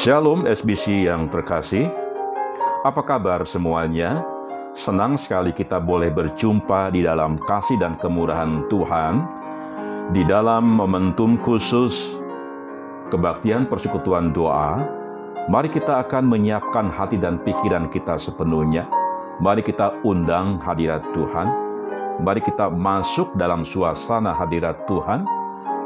[0.00, 1.92] Shalom SBC yang terkasih.
[2.88, 4.24] Apa kabar semuanya?
[4.72, 9.28] Senang sekali kita boleh berjumpa di dalam kasih dan kemurahan Tuhan
[10.16, 12.16] di dalam momentum khusus
[13.12, 14.80] kebaktian persekutuan doa.
[15.52, 18.88] Mari kita akan menyiapkan hati dan pikiran kita sepenuhnya.
[19.36, 21.52] Mari kita undang hadirat Tuhan.
[22.24, 25.28] Mari kita masuk dalam suasana hadirat Tuhan.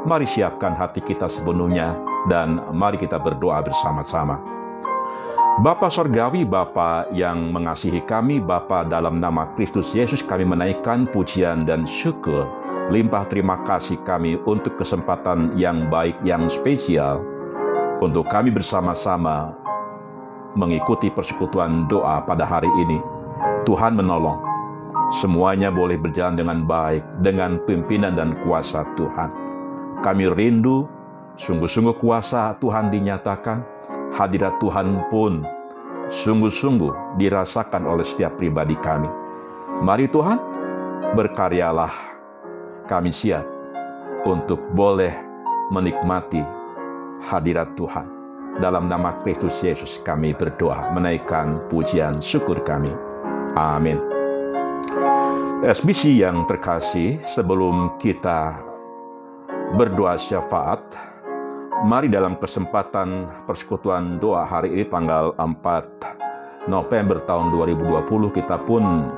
[0.07, 4.41] Mari siapkan hati kita sepenuhnya dan mari kita berdoa bersama-sama.
[5.55, 11.87] Bapa Sorgawi, Bapa yang mengasihi kami, Bapa dalam nama Kristus Yesus kami menaikkan pujian dan
[11.87, 12.43] syukur.
[12.91, 17.23] Limpah terima kasih kami untuk kesempatan yang baik, yang spesial,
[18.03, 19.55] untuk kami bersama-sama
[20.59, 22.99] mengikuti persekutuan doa pada hari ini.
[23.63, 24.39] Tuhan menolong.
[25.21, 29.29] Semuanya boleh berjalan dengan baik, dengan pimpinan dan kuasa Tuhan.
[30.01, 30.89] Kami rindu
[31.35, 33.59] Sungguh-sungguh kuasa Tuhan dinyatakan,
[34.15, 35.43] hadirat Tuhan pun
[36.07, 39.11] sungguh-sungguh dirasakan oleh setiap pribadi kami.
[39.83, 40.39] Mari Tuhan,
[41.11, 41.91] berkaryalah.
[42.87, 43.43] Kami siap
[44.23, 45.11] untuk boleh
[45.75, 46.39] menikmati
[47.19, 48.07] hadirat Tuhan.
[48.55, 52.93] Dalam nama Kristus Yesus kami berdoa, menaikkan pujian syukur kami.
[53.59, 53.99] Amin.
[55.67, 58.55] SBC yang terkasih, sebelum kita
[59.75, 60.79] berdoa syafaat,
[61.83, 69.11] Mari dalam kesempatan persekutuan doa hari ini tanggal 4 November tahun 2020 kita pun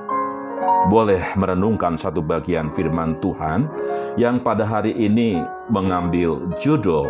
[0.89, 3.69] boleh merenungkan satu bagian firman Tuhan
[4.17, 5.37] yang pada hari ini
[5.69, 7.05] mengambil judul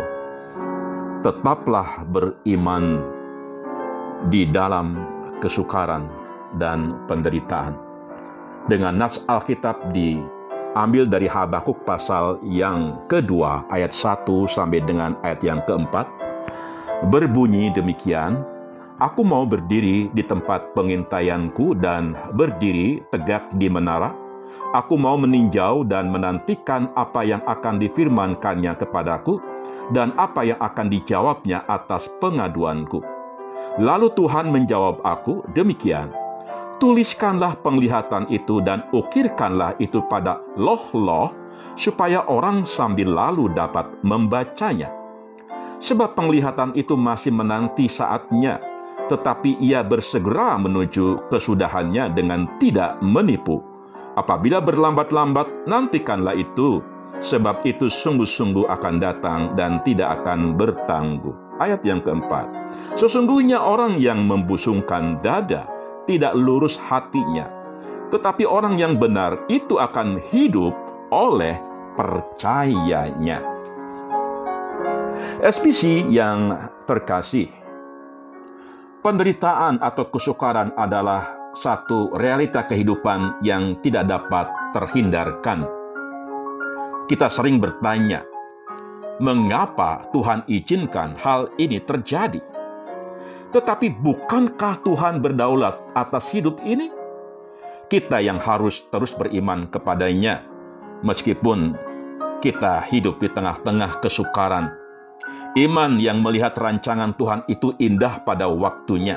[1.24, 3.00] Tetaplah beriman
[4.28, 5.00] di dalam
[5.40, 6.04] kesukaran
[6.60, 7.72] dan penderitaan.
[8.68, 10.20] Dengan nas Alkitab di
[10.78, 16.06] ambil dari Habakuk pasal yang kedua ayat 1 sampai dengan ayat yang keempat
[17.10, 18.38] berbunyi demikian
[18.98, 24.10] Aku mau berdiri di tempat pengintaianku dan berdiri tegak di menara.
[24.74, 29.38] Aku mau meninjau dan menantikan apa yang akan difirmankannya kepadaku
[29.94, 32.98] dan apa yang akan dijawabnya atas pengaduanku.
[33.78, 36.10] Lalu Tuhan menjawab aku demikian,
[36.78, 41.34] tuliskanlah penglihatan itu dan ukirkanlah itu pada loh-loh
[41.74, 44.90] supaya orang sambil lalu dapat membacanya.
[45.78, 48.58] Sebab penglihatan itu masih menanti saatnya,
[49.06, 53.62] tetapi ia bersegera menuju kesudahannya dengan tidak menipu.
[54.18, 56.82] Apabila berlambat-lambat, nantikanlah itu,
[57.22, 61.62] sebab itu sungguh-sungguh akan datang dan tidak akan bertangguh.
[61.62, 62.50] Ayat yang keempat,
[62.98, 65.77] sesungguhnya orang yang membusungkan dada,
[66.08, 67.44] tidak lurus hatinya.
[68.08, 70.72] Tetapi orang yang benar itu akan hidup
[71.12, 71.60] oleh
[71.92, 73.44] percayanya.
[75.44, 76.56] SPC yang
[76.88, 77.52] terkasih,
[79.04, 85.68] penderitaan atau kesukaran adalah satu realita kehidupan yang tidak dapat terhindarkan.
[87.06, 88.24] Kita sering bertanya,
[89.20, 92.57] mengapa Tuhan izinkan hal ini terjadi?
[93.48, 96.92] Tetapi bukankah Tuhan berdaulat atas hidup ini?
[97.88, 100.44] Kita yang harus terus beriman kepadanya,
[101.00, 101.72] meskipun
[102.44, 104.76] kita hidup di tengah-tengah kesukaran.
[105.56, 109.16] Iman yang melihat rancangan Tuhan itu indah pada waktunya,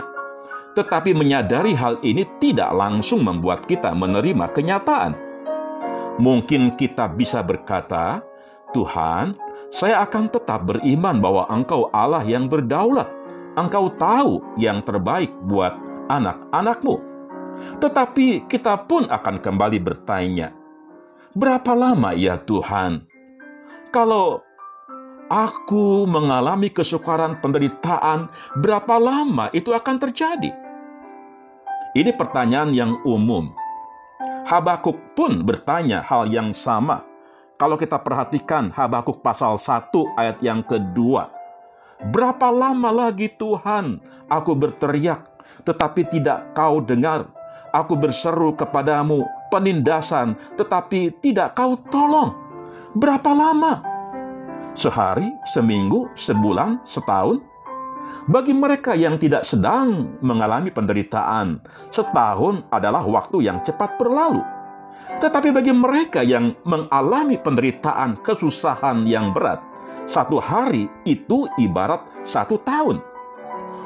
[0.80, 5.12] tetapi menyadari hal ini tidak langsung membuat kita menerima kenyataan.
[6.24, 8.24] Mungkin kita bisa berkata,
[8.72, 9.36] "Tuhan,
[9.68, 13.21] saya akan tetap beriman bahwa Engkau Allah yang berdaulat."
[13.56, 15.76] Engkau tahu yang terbaik buat
[16.08, 16.96] anak-anakmu.
[17.78, 20.56] Tetapi kita pun akan kembali bertanya,
[21.36, 23.06] berapa lama ya Tuhan?
[23.92, 24.40] Kalau
[25.28, 30.52] aku mengalami kesukaran penderitaan, berapa lama itu akan terjadi?
[31.92, 33.52] Ini pertanyaan yang umum.
[34.48, 37.04] Habakuk pun bertanya hal yang sama.
[37.60, 41.41] Kalau kita perhatikan Habakuk pasal 1 ayat yang kedua,
[42.10, 45.22] Berapa lama lagi Tuhan aku berteriak,
[45.62, 47.30] tetapi tidak kau dengar.
[47.72, 52.34] Aku berseru kepadamu penindasan, tetapi tidak kau tolong.
[52.98, 53.86] Berapa lama?
[54.74, 57.40] Sehari, seminggu, sebulan, setahun?
[58.28, 61.62] Bagi mereka yang tidak sedang mengalami penderitaan,
[61.94, 64.42] setahun adalah waktu yang cepat berlalu.
[65.22, 69.71] Tetapi bagi mereka yang mengalami penderitaan, kesusahan yang berat,
[70.06, 73.00] satu hari itu ibarat satu tahun.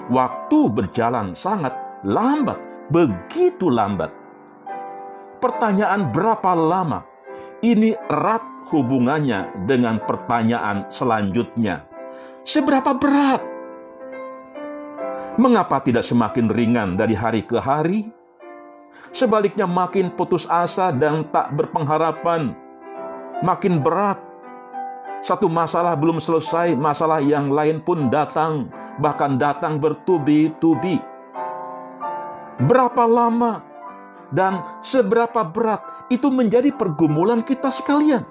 [0.10, 1.74] Waktu berjalan sangat
[2.06, 2.58] lambat,
[2.94, 4.14] begitu lambat.
[5.42, 7.06] Pertanyaan berapa lama?
[7.62, 11.86] Ini erat hubungannya dengan pertanyaan selanjutnya.
[12.46, 13.42] Seberapa berat?
[15.36, 18.08] Mengapa tidak semakin ringan dari hari ke hari?
[19.10, 22.54] Sebaliknya makin putus asa dan tak berpengharapan.
[23.42, 24.22] Makin berat.
[25.26, 28.70] Satu masalah belum selesai, masalah yang lain pun datang,
[29.02, 31.02] bahkan datang bertubi-tubi.
[32.62, 33.66] Berapa lama
[34.30, 35.82] dan seberapa berat
[36.14, 38.22] itu menjadi pergumulan kita sekalian.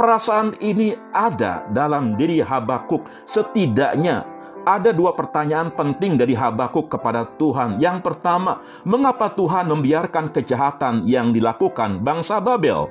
[0.00, 4.24] Perasaan ini ada dalam diri Habakuk setidaknya
[4.64, 7.76] ada dua pertanyaan penting dari Habakuk kepada Tuhan.
[7.76, 12.88] Yang pertama, mengapa Tuhan membiarkan kejahatan yang dilakukan bangsa Babel?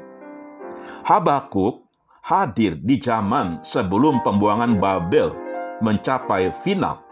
[1.03, 1.82] Habakuk
[2.23, 5.35] hadir di zaman sebelum pembuangan Babel
[5.83, 7.03] mencapai final.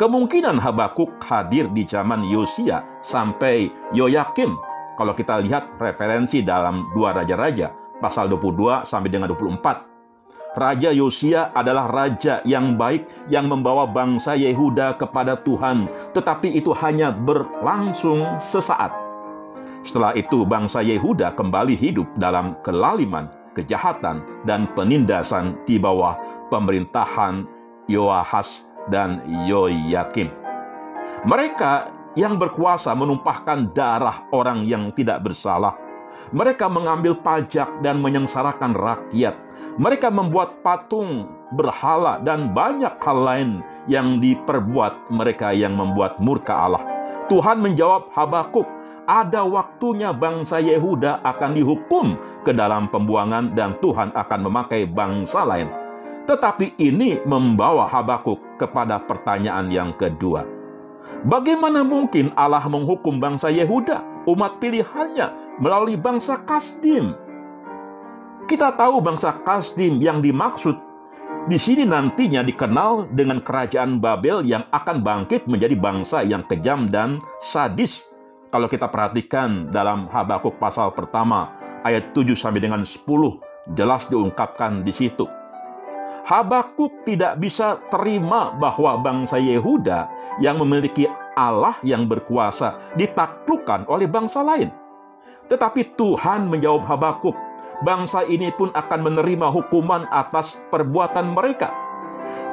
[0.00, 4.56] Kemungkinan Habakuk hadir di zaman Yosia sampai Yoyakim.
[4.96, 7.68] Kalau kita lihat referensi dalam dua raja-raja,
[8.00, 14.96] pasal 22 sampai dengan 24 Raja Yosia adalah raja yang baik yang membawa bangsa Yehuda
[14.96, 15.84] kepada Tuhan,
[16.16, 18.88] tetapi itu hanya berlangsung sesaat.
[19.84, 26.14] Setelah itu bangsa Yehuda kembali hidup dalam kelaliman, kejahatan, dan penindasan di bawah
[26.52, 27.48] pemerintahan
[27.88, 30.28] Yoahas dan Yoyakim.
[31.24, 35.74] Mereka yang berkuasa menumpahkan darah orang yang tidak bersalah.
[36.30, 43.50] Mereka mengambil pajak dan menyengsarakan rakyat mereka membuat patung berhala dan banyak hal lain
[43.86, 46.82] yang diperbuat mereka yang membuat murka Allah.
[47.28, 48.64] Tuhan menjawab Habakuk,
[49.06, 55.70] ada waktunya bangsa Yehuda akan dihukum ke dalam pembuangan dan Tuhan akan memakai bangsa lain.
[56.26, 60.42] Tetapi ini membawa Habakuk kepada pertanyaan yang kedua.
[61.22, 67.14] Bagaimana mungkin Allah menghukum bangsa Yehuda, umat pilihannya, melalui bangsa Kasdim?
[68.50, 70.86] Kita tahu bangsa Kasdim yang dimaksud
[71.46, 77.22] di sini nantinya dikenal dengan kerajaan Babel yang akan bangkit menjadi bangsa yang kejam dan
[77.38, 78.15] sadis.
[78.46, 81.50] Kalau kita perhatikan dalam Habakuk pasal pertama
[81.82, 83.02] ayat 7 sampai dengan 10
[83.74, 85.26] jelas diungkapkan di situ.
[86.26, 90.10] Habakuk tidak bisa terima bahwa bangsa Yehuda
[90.42, 91.06] yang memiliki
[91.38, 94.70] Allah yang berkuasa ditaklukkan oleh bangsa lain.
[95.46, 97.34] Tetapi Tuhan menjawab Habakuk
[97.86, 101.70] bangsa ini pun akan menerima hukuman atas perbuatan mereka.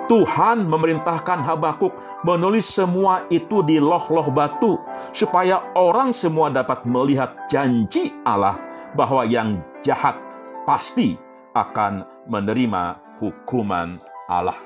[0.03, 1.95] Tuhan memerintahkan Habakuk
[2.27, 4.75] menulis semua itu di loh-loh batu,
[5.15, 8.59] supaya orang semua dapat melihat janji Allah
[8.93, 10.19] bahwa yang jahat
[10.67, 11.15] pasti
[11.55, 13.95] akan menerima hukuman
[14.27, 14.57] Allah.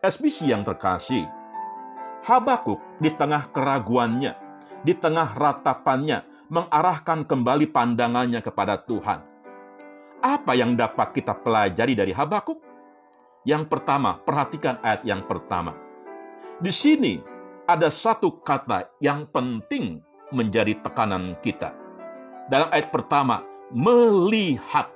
[0.00, 1.28] SBC yang terkasih,
[2.24, 4.32] Habakuk di tengah keraguannya,
[4.82, 9.22] di tengah ratapannya, mengarahkan kembali pandangannya kepada Tuhan.
[10.22, 12.65] Apa yang dapat kita pelajari dari Habakuk?
[13.46, 15.78] Yang pertama, perhatikan ayat yang pertama.
[16.58, 17.22] Di sini
[17.70, 20.02] ada satu kata yang penting
[20.34, 21.70] menjadi tekanan kita.
[22.50, 24.90] Dalam ayat pertama, melihat.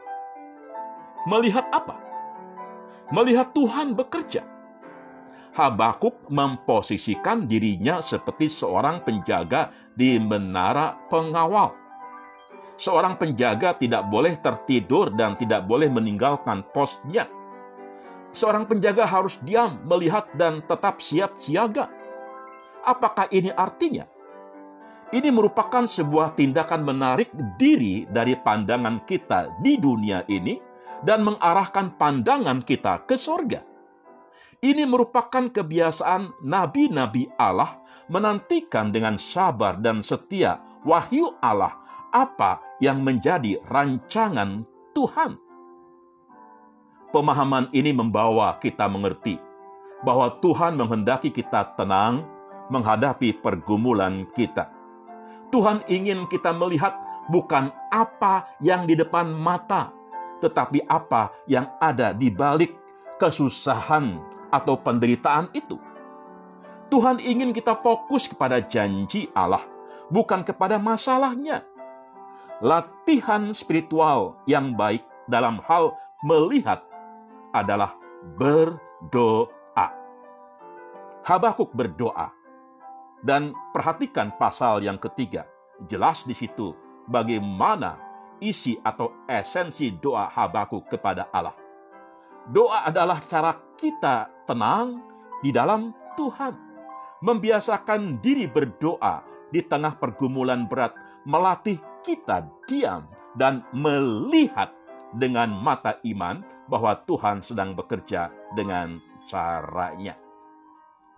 [1.31, 1.95] Melihat apa?
[3.15, 4.43] Melihat Tuhan bekerja.
[5.55, 11.75] Habakuk memposisikan dirinya seperti seorang penjaga di menara pengawal.
[12.79, 17.31] Seorang penjaga tidak boleh tertidur dan tidak boleh meninggalkan posnya.
[18.31, 21.91] Seorang penjaga harus diam, melihat, dan tetap siap siaga.
[22.87, 24.07] Apakah ini artinya?
[25.11, 30.55] Ini merupakan sebuah tindakan menarik diri dari pandangan kita di dunia ini
[31.03, 33.67] dan mengarahkan pandangan kita ke sorga.
[34.61, 41.75] Ini merupakan kebiasaan nabi-nabi Allah menantikan dengan sabar dan setia wahyu Allah
[42.15, 44.63] apa yang menjadi rancangan
[44.95, 45.50] Tuhan.
[47.11, 49.35] Pemahaman ini membawa kita mengerti
[50.07, 52.23] bahwa Tuhan menghendaki kita tenang
[52.71, 54.71] menghadapi pergumulan kita.
[55.51, 56.95] Tuhan ingin kita melihat
[57.27, 59.91] bukan apa yang di depan mata,
[60.39, 62.79] tetapi apa yang ada di balik
[63.19, 64.23] kesusahan
[64.55, 65.83] atau penderitaan itu.
[66.95, 69.67] Tuhan ingin kita fokus kepada janji Allah,
[70.15, 71.67] bukan kepada masalahnya.
[72.63, 76.90] Latihan spiritual yang baik dalam hal melihat
[77.55, 77.95] adalah
[78.39, 79.87] berdoa.
[81.27, 82.33] Habakuk berdoa.
[83.21, 85.45] Dan perhatikan pasal yang ketiga.
[85.89, 86.73] Jelas di situ
[87.09, 88.01] bagaimana
[88.41, 91.57] isi atau esensi doa Habakuk kepada Allah.
[92.49, 95.05] Doa adalah cara kita tenang
[95.45, 96.57] di dalam Tuhan.
[97.21, 99.21] Membiasakan diri berdoa
[99.53, 100.97] di tengah pergumulan berat,
[101.29, 103.05] melatih kita diam
[103.37, 104.73] dan melihat
[105.17, 110.15] dengan mata iman bahwa Tuhan sedang bekerja dengan caranya.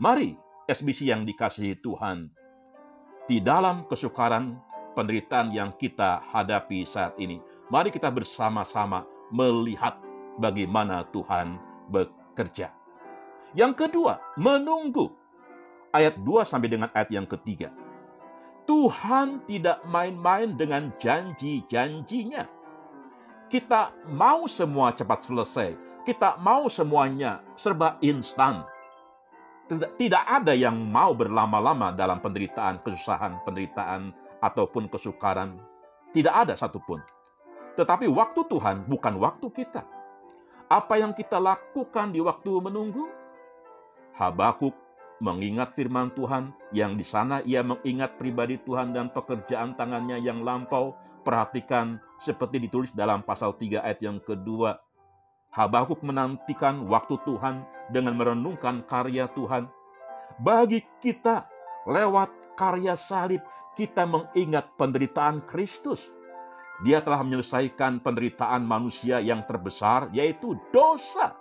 [0.01, 0.37] Mari,
[0.69, 2.33] SBC yang dikasihi Tuhan,
[3.29, 4.59] di dalam kesukaran
[4.99, 7.39] penderitaan yang kita hadapi saat ini,
[7.71, 9.97] mari kita bersama-sama melihat
[10.37, 11.57] bagaimana Tuhan
[11.89, 12.73] bekerja.
[13.53, 15.13] Yang kedua, menunggu.
[15.93, 17.69] Ayat 2 sampai dengan ayat yang ketiga.
[18.65, 22.62] Tuhan tidak main-main dengan janji-janjinya.
[23.53, 25.77] Kita mau semua cepat selesai.
[26.09, 28.65] Kita mau semuanya serba instan
[29.97, 35.57] tidak ada yang mau berlama-lama dalam penderitaan, kesusahan, penderitaan, ataupun kesukaran.
[36.13, 37.01] Tidak ada satupun.
[37.79, 39.87] Tetapi waktu Tuhan bukan waktu kita.
[40.69, 43.09] Apa yang kita lakukan di waktu menunggu?
[44.13, 44.77] Habakuk
[45.23, 50.99] mengingat firman Tuhan yang di sana ia mengingat pribadi Tuhan dan pekerjaan tangannya yang lampau.
[51.23, 54.83] Perhatikan seperti ditulis dalam pasal 3 ayat yang kedua
[55.53, 59.69] Habakuk menantikan waktu Tuhan dengan merenungkan karya Tuhan.
[60.41, 61.45] Bagi kita,
[61.85, 63.45] lewat karya salib,
[63.77, 66.09] kita mengingat penderitaan Kristus.
[66.89, 71.37] Dia telah menyelesaikan penderitaan manusia yang terbesar, yaitu dosa.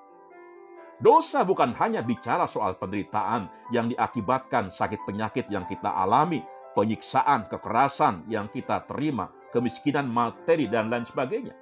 [1.01, 6.45] Dosa bukan hanya bicara soal penderitaan yang diakibatkan sakit penyakit yang kita alami,
[6.77, 11.57] penyiksaan, kekerasan yang kita terima, kemiskinan materi, dan lain sebagainya.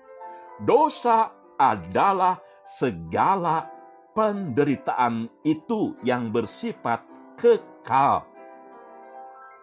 [0.59, 2.35] Dosa adalah
[2.67, 3.63] segala
[4.11, 6.99] penderitaan itu yang bersifat
[7.39, 8.27] kekal.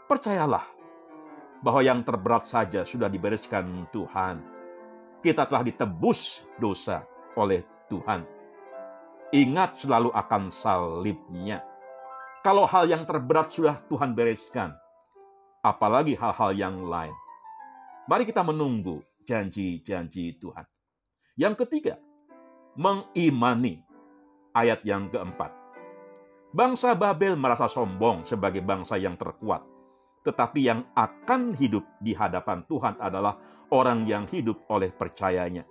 [0.08, 0.64] Percayalah
[1.60, 4.40] bahwa yang terberat saja sudah dibereskan Tuhan.
[5.20, 7.04] Kita telah ditebus dosa
[7.36, 7.60] oleh
[7.92, 8.35] Tuhan.
[9.34, 11.58] Ingat selalu akan salibnya.
[12.46, 14.70] Kalau hal yang terberat sudah Tuhan bereskan,
[15.66, 17.14] apalagi hal-hal yang lain.
[18.06, 20.62] Mari kita menunggu janji-janji Tuhan.
[21.34, 21.98] Yang ketiga,
[22.78, 23.82] mengimani.
[24.56, 25.52] Ayat yang keempat.
[26.54, 29.60] Bangsa Babel merasa sombong sebagai bangsa yang terkuat.
[30.24, 33.36] Tetapi yang akan hidup di hadapan Tuhan adalah
[33.68, 35.68] orang yang hidup oleh percayanya.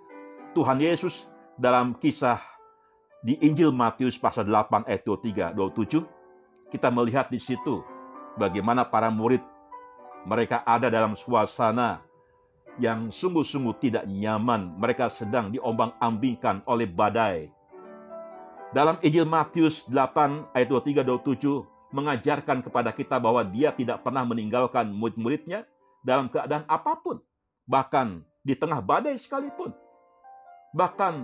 [0.54, 1.26] Tuhan Yesus
[1.58, 2.38] dalam kisah
[3.26, 7.82] di Injil Matius pasal 8 ayat 23 27 kita melihat di situ
[8.38, 9.42] bagaimana para murid
[10.22, 12.06] mereka ada dalam suasana
[12.76, 14.76] yang sungguh-sungguh tidak nyaman.
[14.76, 17.48] Mereka sedang diombang-ambingkan oleh badai.
[18.74, 25.64] Dalam Injil Matius 8 ayat 23-27 mengajarkan kepada kita bahwa dia tidak pernah meninggalkan murid-muridnya
[26.04, 27.22] dalam keadaan apa pun.
[27.64, 29.72] Bahkan di tengah badai sekalipun.
[30.76, 31.14] Bahkan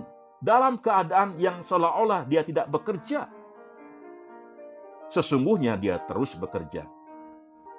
[0.43, 3.31] dalam keadaan yang seolah-olah dia tidak bekerja.
[5.07, 6.83] Sesungguhnya dia terus bekerja.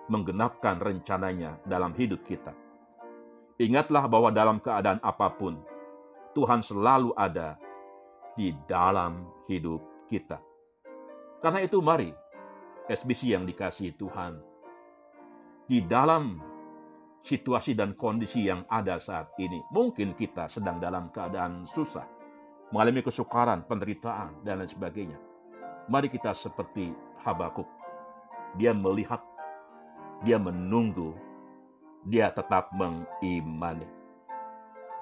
[0.09, 2.65] Menggenapkan rencananya dalam hidup kita
[3.55, 5.55] Ingatlah bahwa dalam keadaan apa pun,
[6.35, 7.55] Tuhan selalu ada
[8.35, 9.79] di dalam hidup
[10.11, 10.43] kita.
[11.39, 12.11] Karena itu mari,
[12.91, 14.43] SBC yang dikasih Tuhan,
[15.71, 16.43] di dalam
[17.23, 22.11] situasi dan kondisi yang ada saat ini, mungkin kita sedang dalam keadaan susah,
[22.75, 25.19] mengalami kesukaran, penderitaan, dan lain sebagainya.
[25.87, 26.91] Mari kita seperti
[27.23, 27.71] Habakuk.
[28.59, 29.23] Dia melihat,
[30.27, 31.15] dia menunggu
[32.05, 33.89] dia tetap mengimani.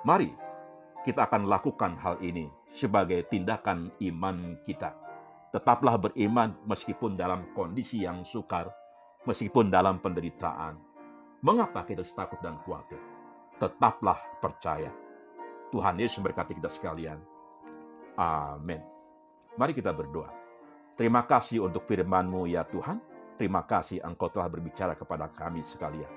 [0.06, 0.30] Mari
[1.02, 4.94] kita akan lakukan hal ini sebagai tindakan iman kita.
[5.50, 8.70] Tetaplah beriman meskipun dalam kondisi yang sukar,
[9.26, 10.78] meskipun dalam penderitaan.
[11.42, 13.02] Mengapa kita takut dan khawatir?
[13.58, 14.94] Tetaplah percaya.
[15.74, 17.31] Tuhan Yesus berkati kita sekalian.
[18.16, 18.80] Amin.
[19.56, 20.28] Mari kita berdoa.
[20.96, 23.00] Terima kasih untuk firman-Mu ya Tuhan.
[23.40, 26.08] Terima kasih Engkau telah berbicara kepada kami sekalian.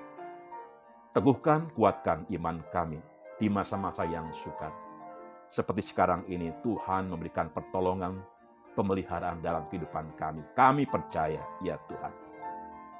[1.16, 3.00] Teguhkan, kuatkan iman kami
[3.40, 4.72] di masa-masa yang sukar.
[5.48, 8.20] Seperti sekarang ini Tuhan memberikan pertolongan,
[8.76, 10.44] pemeliharaan dalam kehidupan kami.
[10.52, 12.12] Kami percaya, ya Tuhan.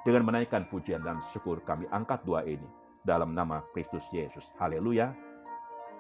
[0.07, 2.67] Dengan menaikkan pujian dan syukur kami angkat doa ini
[3.05, 4.49] dalam nama Kristus Yesus.
[4.57, 5.13] Haleluya.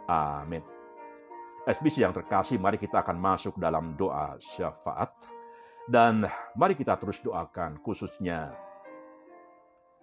[0.07, 0.75] Amin.
[1.66, 5.11] SBC yang terkasih, mari kita akan masuk dalam doa syafaat.
[5.87, 6.23] Dan
[6.54, 8.54] mari kita terus doakan khususnya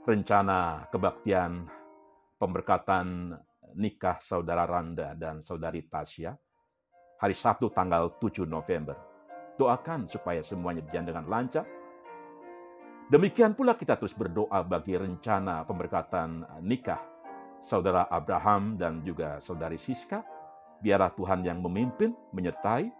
[0.04, 1.68] rencana kebaktian
[2.36, 3.36] pemberkatan
[3.80, 6.36] nikah saudara Randa dan saudari Tasya
[7.20, 9.00] hari Sabtu tanggal 7 November.
[9.56, 11.64] Doakan supaya semuanya berjalan dengan lancar.
[13.08, 17.00] Demikian pula kita terus berdoa bagi rencana pemberkatan nikah
[17.64, 20.33] saudara Abraham dan juga saudari Siska.
[20.84, 22.92] Biarlah Tuhan yang memimpin, menyertai,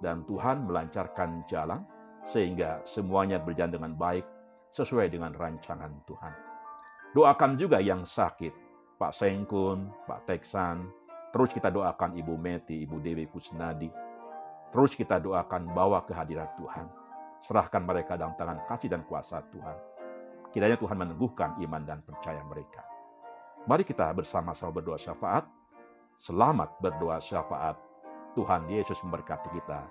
[0.00, 1.84] dan Tuhan melancarkan jalan
[2.24, 4.24] sehingga semuanya berjalan dengan baik
[4.72, 6.32] sesuai dengan rancangan Tuhan.
[7.12, 8.54] Doakan juga yang sakit,
[8.96, 10.88] Pak Sengkun, Pak Teksan,
[11.34, 13.90] terus kita doakan Ibu Meti, Ibu Dewi Kusnadi,
[14.72, 16.86] terus kita doakan bawa kehadiran Tuhan.
[17.40, 19.76] Serahkan mereka dalam tangan kasih dan kuasa Tuhan.
[20.52, 22.84] Kiranya Tuhan meneguhkan iman dan percaya mereka.
[23.64, 25.59] Mari kita bersama-sama berdoa syafaat.
[26.20, 27.80] Selamat berdoa syafaat.
[28.36, 29.88] Tuhan Yesus memberkati kita.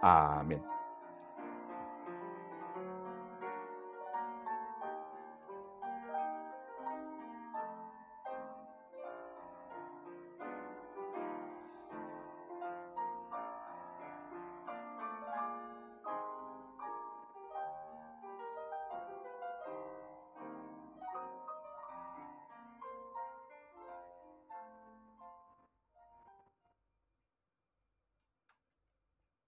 [0.00, 0.64] Amin.